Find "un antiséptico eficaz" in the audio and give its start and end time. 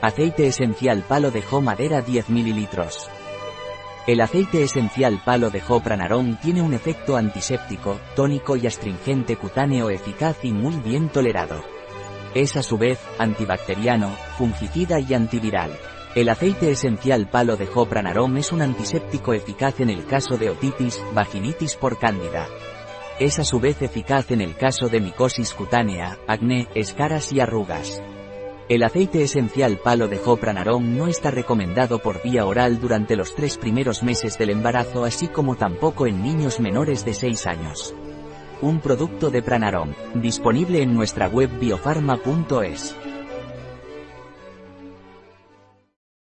18.52-19.80